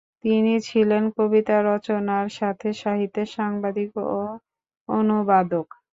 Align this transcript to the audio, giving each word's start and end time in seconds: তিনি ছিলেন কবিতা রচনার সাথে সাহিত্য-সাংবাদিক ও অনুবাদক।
তিনি 0.23 0.53
ছিলেন 0.67 1.03
কবিতা 1.17 1.55
রচনার 1.69 2.27
সাথে 2.37 2.67
সাহিত্য-সাংবাদিক 2.81 3.89
ও 4.11 4.21
অনুবাদক। 4.89 5.67